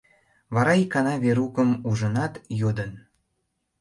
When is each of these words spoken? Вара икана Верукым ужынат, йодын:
Вара 0.55 0.73
икана 0.83 1.15
Верукым 1.23 1.69
ужынат, 1.89 2.33
йодын: 2.59 2.91